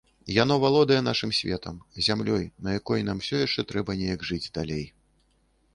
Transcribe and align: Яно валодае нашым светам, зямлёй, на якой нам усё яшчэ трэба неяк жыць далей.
Яно 0.35 0.53
валодае 0.63 0.97
нашым 1.07 1.33
светам, 1.39 1.75
зямлёй, 2.07 2.43
на 2.67 2.75
якой 2.79 3.07
нам 3.11 3.23
усё 3.27 3.45
яшчэ 3.47 3.61
трэба 3.75 3.91
неяк 4.03 4.21
жыць 4.33 4.45
далей. 4.59 4.85